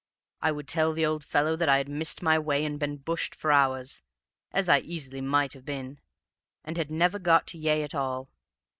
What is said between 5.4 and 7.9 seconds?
have been, and had never got to Yea